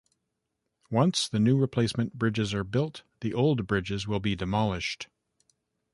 [0.89, 5.09] Once the new replacement bridges are built, the old bridges will be demolished.